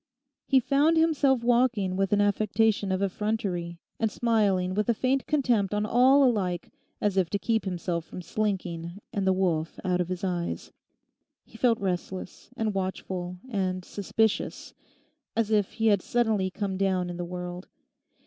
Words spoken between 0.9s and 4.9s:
himself walking with an affectation of effrontery, and smiling with